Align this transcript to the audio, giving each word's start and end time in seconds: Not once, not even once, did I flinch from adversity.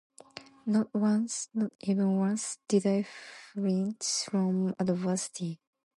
Not 0.65 0.91
once, 0.95 1.49
not 1.53 1.73
even 1.81 2.17
once, 2.17 2.57
did 2.67 2.87
I 2.87 3.03
flinch 3.03 4.23
from 4.25 4.73
adversity. 4.79 5.59